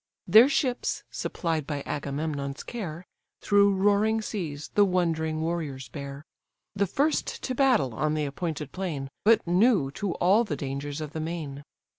Their 0.25 0.49
ships, 0.49 1.03
supplied 1.11 1.67
by 1.67 1.83
Agamemnon's 1.85 2.63
care, 2.63 3.05
Through 3.39 3.75
roaring 3.75 4.19
seas 4.19 4.71
the 4.73 4.83
wondering 4.83 5.41
warriors 5.41 5.89
bear; 5.89 6.25
The 6.75 6.87
first 6.87 7.43
to 7.43 7.53
battle 7.53 7.93
on 7.93 8.15
the 8.15 8.25
appointed 8.25 8.71
plain, 8.71 9.11
But 9.23 9.45
new 9.45 9.91
to 9.91 10.13
all 10.13 10.43
the 10.43 10.55
dangers 10.57 11.01
of 11.01 11.13
the 11.13 11.19
main. 11.19 11.63